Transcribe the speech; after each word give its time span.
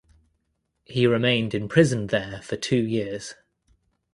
He 0.83 1.05
remained 1.05 1.53
imprisoned 1.53 2.09
there 2.09 2.41
for 2.41 2.55
two 2.57 2.81
years. 2.83 3.35